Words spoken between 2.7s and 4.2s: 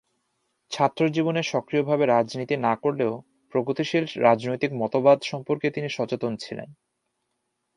করলেও প্রগতিশীল